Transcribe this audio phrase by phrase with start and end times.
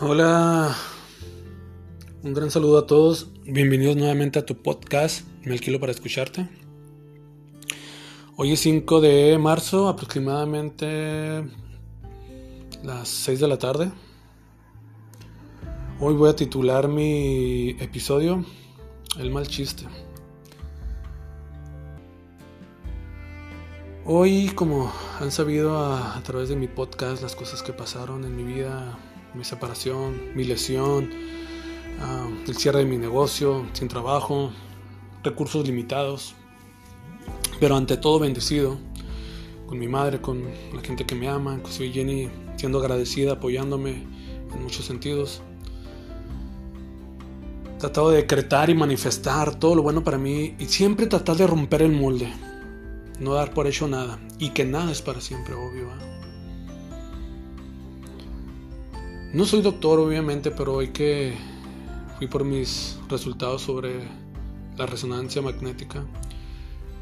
[0.00, 0.76] Hola,
[2.22, 3.32] un gran saludo a todos.
[3.42, 5.26] Bienvenidos nuevamente a tu podcast.
[5.42, 6.48] Me alquilo para escucharte.
[8.36, 11.44] Hoy es 5 de marzo, aproximadamente
[12.84, 13.90] las 6 de la tarde.
[15.98, 18.44] Hoy voy a titular mi episodio
[19.18, 19.84] El mal chiste.
[24.04, 28.44] Hoy, como han sabido a, través de mi podcast, las cosas que pasaron en mi
[28.44, 28.96] vida,
[29.38, 31.10] mi separación, mi lesión,
[32.00, 34.50] ah, el cierre de mi negocio, sin trabajo,
[35.22, 36.34] recursos limitados,
[37.60, 38.78] pero ante todo bendecido
[39.68, 40.42] con mi madre, con
[40.74, 44.02] la gente que me ama, con soy Jenny siendo agradecida, apoyándome
[44.52, 45.40] en muchos sentidos.
[47.78, 51.82] Tratado de decretar y manifestar todo lo bueno para mí y siempre tratar de romper
[51.82, 52.28] el molde,
[53.20, 56.17] no dar por hecho nada y que nada es para siempre, obvio.
[59.30, 61.34] No soy doctor, obviamente, pero hoy que
[62.16, 64.00] fui por mis resultados sobre
[64.78, 66.02] la resonancia magnética,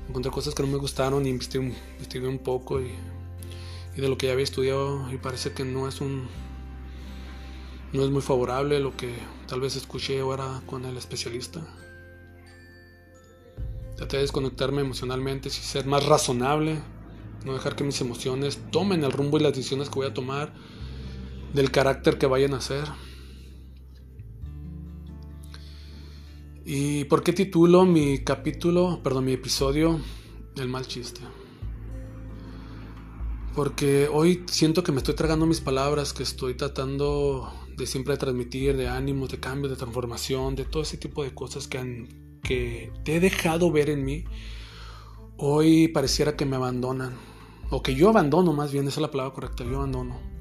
[0.09, 2.91] encontré cosas que no me gustaron y investigué, un poco y,
[3.97, 6.27] y, de lo que ya había estudiado y parece que no es un
[7.93, 9.15] no es muy favorable lo que
[9.47, 11.61] tal vez escuché ahora con el especialista.
[13.97, 16.81] Traté de desconectarme emocionalmente y ser más razonable,
[17.45, 20.53] no dejar que mis emociones tomen el rumbo y las decisiones que voy a tomar
[21.57, 22.85] del carácter que vayan a ser.
[26.67, 29.99] ¿Y por qué titulo mi capítulo, perdón, mi episodio
[30.57, 31.23] El mal chiste?
[33.55, 38.77] Porque hoy siento que me estoy tragando mis palabras, que estoy tratando de siempre transmitir,
[38.77, 42.07] de ánimos, de cambio, de transformación, de todo ese tipo de cosas que,
[42.43, 44.25] que te he dejado ver en mí.
[45.39, 47.17] Hoy pareciera que me abandonan,
[47.71, 50.36] o que yo abandono más bien, esa es la palabra correcta, yo abandono.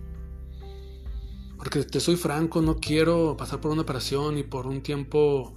[1.58, 5.56] Porque te soy franco, no quiero pasar por una operación y por un tiempo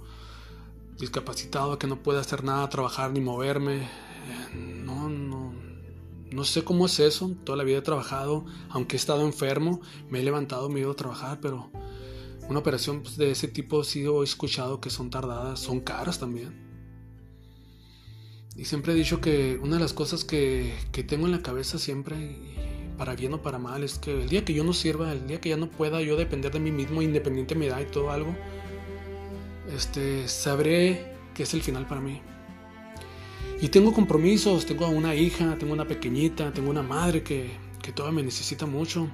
[0.97, 3.87] discapacitado que no pueda hacer nada, trabajar ni moverme.
[4.53, 5.53] No, no,
[6.31, 7.35] no sé cómo es eso.
[7.43, 10.91] Toda la vida he trabajado, aunque he estado enfermo, me he levantado, me he ido
[10.91, 11.71] a trabajar, pero
[12.49, 16.67] una operación pues, de ese tipo sí he escuchado que son tardadas, son caras también.
[18.55, 21.77] Y siempre he dicho que una de las cosas que, que tengo en la cabeza
[21.77, 22.35] siempre,
[22.99, 25.39] para bien o para mal, es que el día que yo no sirva, el día
[25.39, 28.35] que ya no pueda yo depender de mí mismo, independiente de mi y todo algo,
[29.73, 32.21] este, sabré que es el final para mí.
[33.61, 37.51] Y tengo compromisos, tengo una hija, tengo una pequeñita, tengo una madre que,
[37.81, 39.07] que todavía me necesita mucho.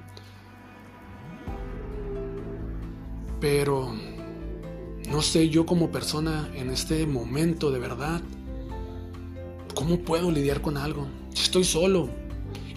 [3.40, 3.94] Pero
[5.08, 8.20] no sé yo como persona en este momento de verdad,
[9.76, 11.06] ¿cómo puedo lidiar con algo?
[11.32, 12.25] Estoy solo,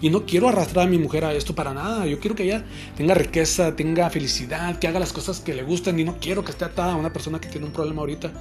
[0.00, 2.06] y no quiero arrastrar a mi mujer a esto para nada.
[2.06, 2.64] Yo quiero que ella
[2.96, 5.98] tenga riqueza, tenga felicidad, que haga las cosas que le gustan.
[5.98, 8.32] Y no quiero que esté atada a una persona que tiene un problema ahorita.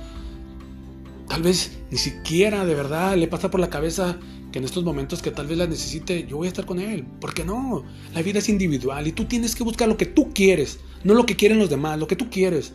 [1.27, 4.17] Tal vez ni siquiera de verdad le pasa por la cabeza
[4.51, 7.05] que en estos momentos que tal vez la necesite, yo voy a estar con él.
[7.21, 7.83] ¿Por qué no?
[8.13, 11.25] La vida es individual y tú tienes que buscar lo que tú quieres, no lo
[11.25, 12.73] que quieren los demás, lo que tú quieres.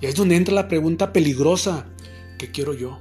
[0.00, 1.86] Y es donde entra la pregunta peligrosa,
[2.38, 2.98] ¿qué quiero yo?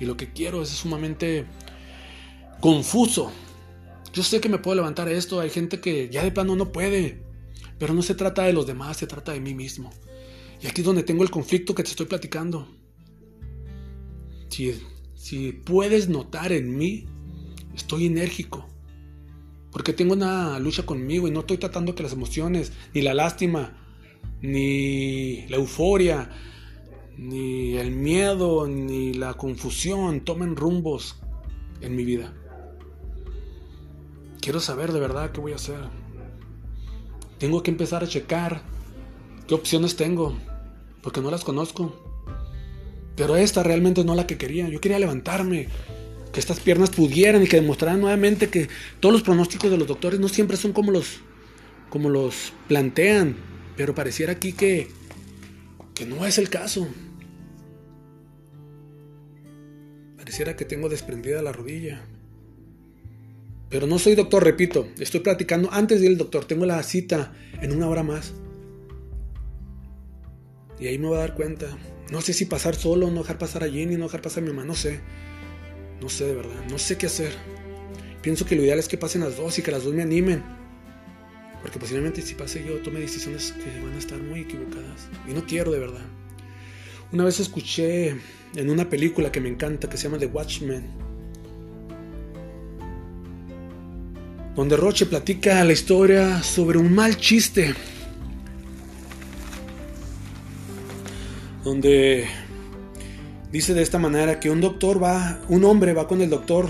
[0.00, 1.46] Y lo que quiero es sumamente
[2.60, 3.30] confuso.
[4.12, 7.22] Yo sé que me puedo levantar esto, hay gente que ya de plano no puede,
[7.78, 9.90] pero no se trata de los demás, se trata de mí mismo.
[10.62, 12.66] Y aquí es donde tengo el conflicto que te estoy platicando.
[14.48, 14.80] Si,
[15.14, 17.06] si puedes notar en mí,
[17.74, 18.66] estoy enérgico.
[19.70, 23.76] Porque tengo una lucha conmigo y no estoy tratando que las emociones, ni la lástima,
[24.40, 26.30] ni la euforia,
[27.18, 31.16] ni el miedo, ni la confusión tomen rumbos
[31.80, 32.34] en mi vida.
[34.46, 35.80] Quiero saber de verdad qué voy a hacer.
[37.36, 38.62] Tengo que empezar a checar
[39.48, 40.38] qué opciones tengo,
[41.02, 41.92] porque no las conozco.
[43.16, 44.68] Pero esta realmente no es la que quería.
[44.68, 45.66] Yo quería levantarme,
[46.32, 48.68] que estas piernas pudieran y que demostraran nuevamente que
[49.00, 51.16] todos los pronósticos de los doctores no siempre son como los,
[51.90, 53.34] como los plantean.
[53.76, 54.86] Pero pareciera aquí que,
[55.92, 56.86] que no es el caso.
[60.16, 62.06] Pareciera que tengo desprendida la rodilla.
[63.68, 67.32] Pero no soy doctor, repito, estoy platicando antes de ir al doctor, tengo la cita
[67.60, 68.32] en una hora más.
[70.78, 71.66] Y ahí me voy a dar cuenta.
[72.10, 74.52] No sé si pasar solo, no dejar pasar a Jenny, no dejar pasar a mi
[74.52, 75.00] mamá, no sé.
[76.00, 77.32] No sé de verdad, no sé qué hacer.
[78.22, 80.44] Pienso que lo ideal es que pasen las dos y que las dos me animen.
[81.62, 85.08] Porque posiblemente si pase yo tome decisiones que van a estar muy equivocadas.
[85.28, 86.04] Y no quiero de verdad.
[87.12, 88.14] Una vez escuché
[88.54, 91.05] en una película que me encanta, que se llama The Watchmen,
[94.56, 97.74] donde Roche platica la historia sobre un mal chiste.
[101.66, 102.28] donde
[103.50, 106.68] dice de esta manera que un doctor va, un hombre va con el doctor,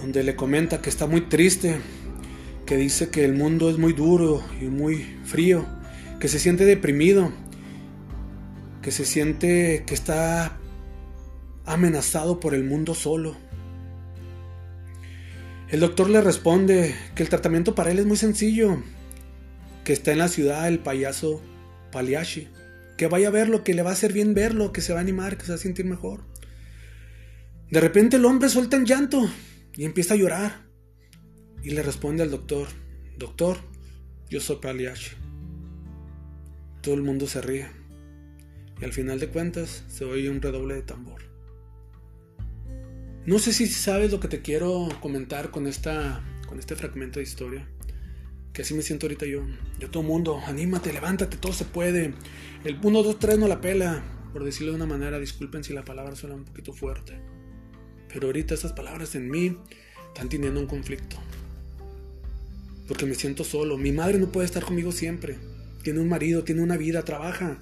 [0.00, 1.80] donde le comenta que está muy triste,
[2.64, 5.66] que dice que el mundo es muy duro y muy frío,
[6.20, 7.32] que se siente deprimido,
[8.82, 10.56] que se siente que está
[11.66, 13.34] amenazado por el mundo solo.
[15.70, 18.82] El doctor le responde que el tratamiento para él es muy sencillo,
[19.84, 21.40] que está en la ciudad el payaso
[21.92, 22.48] Paliashi,
[22.96, 25.02] que vaya a verlo, que le va a hacer bien verlo, que se va a
[25.02, 26.24] animar, que se va a sentir mejor.
[27.70, 29.30] De repente el hombre suelta en llanto
[29.76, 30.66] y empieza a llorar
[31.62, 32.66] y le responde al doctor,
[33.16, 33.58] doctor,
[34.28, 35.12] yo soy Paliashi.
[36.82, 37.68] Todo el mundo se ríe
[38.80, 41.29] y al final de cuentas se oye un redoble de tambor.
[43.26, 47.24] No sé si sabes lo que te quiero comentar con, esta, con este fragmento de
[47.24, 47.68] historia.
[48.54, 49.42] Que así me siento ahorita yo.
[49.78, 52.14] Yo todo mundo, anímate, levántate, todo se puede.
[52.64, 54.02] El 1, 2, 3 no la pela.
[54.32, 57.20] Por decirlo de una manera, disculpen si la palabra suena un poquito fuerte.
[58.08, 59.56] Pero ahorita esas palabras en mí
[60.08, 61.16] están teniendo un conflicto.
[62.88, 63.76] Porque me siento solo.
[63.76, 65.36] Mi madre no puede estar conmigo siempre.
[65.82, 67.58] Tiene un marido, tiene una vida, trabaja.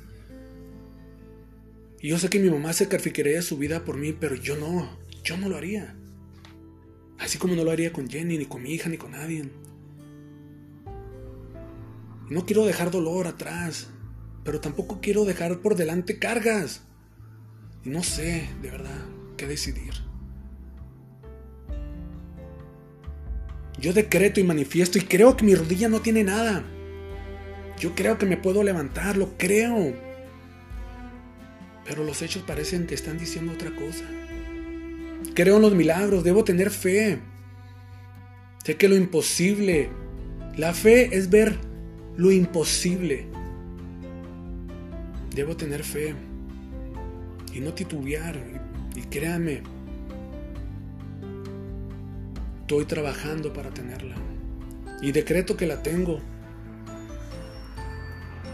[2.01, 5.08] Y yo sé que mi mamá sacrificaría su vida por mí, pero yo no.
[5.23, 5.95] Yo no lo haría.
[7.19, 9.51] Así como no lo haría con Jenny, ni con mi hija, ni con nadie.
[12.31, 13.89] No quiero dejar dolor atrás,
[14.45, 16.83] pero tampoco quiero dejar por delante cargas.
[17.85, 19.07] Y no sé, de verdad,
[19.37, 19.95] qué decidir.
[23.81, 26.65] Yo decreto y manifiesto y creo que mi rodilla no tiene nada.
[27.79, 29.95] Yo creo que me puedo levantar, lo creo.
[31.85, 34.05] Pero los hechos parecen que están diciendo otra cosa.
[35.35, 37.19] Creo en los milagros, debo tener fe.
[38.65, 39.91] Sé que lo imposible,
[40.57, 41.57] la fe es ver
[42.17, 43.27] lo imposible.
[45.35, 46.15] Debo tener fe
[47.55, 48.37] y no titubear.
[48.97, 49.63] Y, créame,
[52.61, 54.17] estoy trabajando para tenerla.
[55.01, 56.19] Y decreto que la tengo.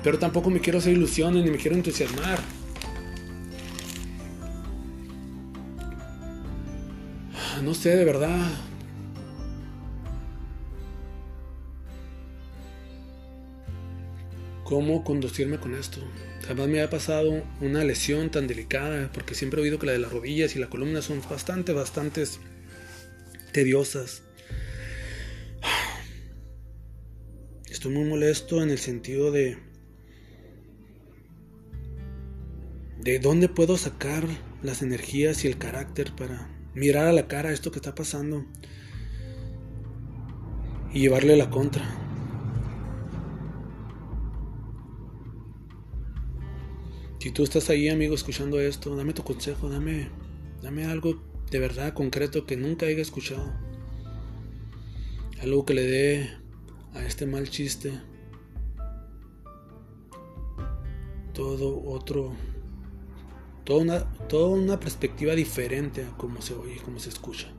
[0.02, 2.38] Pero tampoco me quiero hacer ilusiones ni me quiero entusiasmar.
[7.84, 8.50] Sé, de verdad.
[14.64, 16.00] ¿Cómo conducirme con esto?
[16.46, 19.98] Además me ha pasado una lesión tan delicada, porque siempre he oído que la de
[19.98, 22.24] las rodillas y la columna son bastante, bastante
[23.52, 24.22] tediosas.
[27.68, 29.58] Estoy muy molesto en el sentido de...
[33.02, 34.26] ¿De dónde puedo sacar
[34.62, 38.44] las energías y el carácter para mirar a la cara esto que está pasando
[40.92, 41.84] y llevarle la contra.
[47.18, 50.10] Si tú estás ahí, amigo, escuchando esto, dame tu consejo, dame,
[50.62, 53.50] dame algo de verdad concreto que nunca haya escuchado.
[55.40, 56.30] Algo que le dé
[56.92, 57.92] a este mal chiste
[61.34, 62.32] todo otro
[63.64, 67.52] toda una, toda una perspectiva diferente a cómo se oye, cómo se escucha.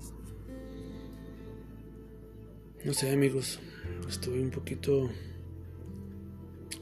[2.84, 3.60] No sé amigos,
[4.08, 5.10] estoy un poquito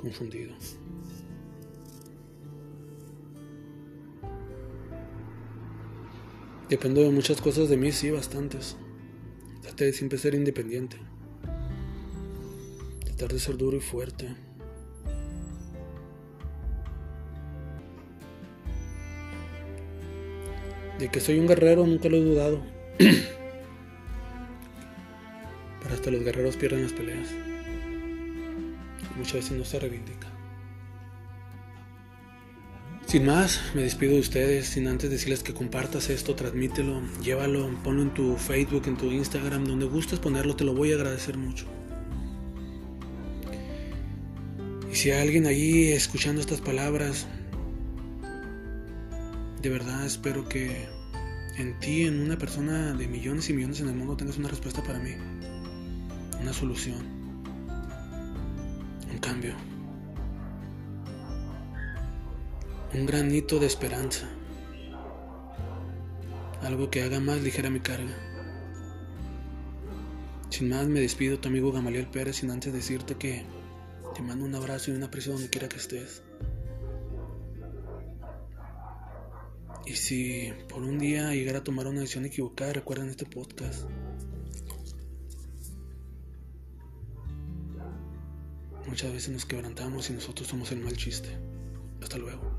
[0.01, 0.53] confundido.
[6.69, 8.75] Dependo de muchas cosas de mí, sí, bastantes.
[9.61, 10.97] Traté de siempre ser independiente.
[13.05, 14.35] Tratar de ser duro y fuerte.
[21.03, 22.63] De que soy un guerrero nunca lo he dudado.
[22.97, 23.13] Pero
[25.93, 27.27] hasta los guerreros pierden las peleas.
[29.17, 30.29] muchas veces no se reivindica.
[33.05, 38.03] Sin más, me despido de ustedes, sin antes decirles que compartas esto, transmítelo, llévalo, ponlo
[38.03, 41.65] en tu Facebook, en tu Instagram, donde gustes ponerlo, te lo voy a agradecer mucho.
[44.89, 47.27] Y si hay alguien ahí escuchando estas palabras
[49.63, 50.89] de verdad espero que
[51.57, 54.81] en ti, en una persona de millones y millones en el mundo, tengas una respuesta
[54.83, 55.11] para mí.
[56.41, 57.03] Una solución.
[59.11, 59.53] Un cambio.
[62.93, 64.27] Un granito de esperanza.
[66.63, 68.15] Algo que haga más ligera mi carga.
[70.49, 73.45] Sin más, me despido tu amigo Gamaliel Pérez sin antes decirte que
[74.15, 76.23] te mando un abrazo y un aprecio donde quiera que estés.
[79.85, 83.89] Y si por un día llegara a tomar una decisión equivocada, recuerden este podcast.
[88.87, 91.29] Muchas veces nos quebrantamos y nosotros somos el mal chiste.
[92.01, 92.52] Hasta luego.